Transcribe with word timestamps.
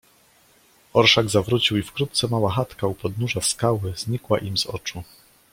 "Orszak 0.93 1.29
zawrócił 1.29 1.77
i 1.77 1.83
wkrótce 1.83 2.27
mała 2.27 2.51
chatka 2.51 2.87
u 2.87 2.95
podnóża 2.95 3.41
skały 3.41 3.93
znikła 3.97 4.39
im 4.39 4.57
z 4.57 4.65
oczu." 4.65 5.03